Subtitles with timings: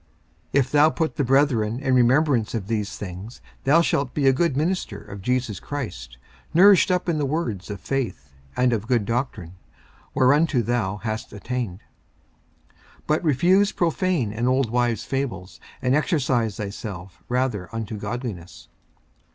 [0.01, 0.09] 54:004:006
[0.65, 4.57] If thou put the brethren in remembrance of these things, thou shalt be a good
[4.57, 6.17] minister of Jesus Christ,
[6.55, 9.53] nourished up in the words of faith and of good doctrine,
[10.15, 11.81] whereunto thou hast attained.
[13.01, 18.69] 54:004:007 But refuse profane and old wives' fables, and exercise thyself rather unto godliness.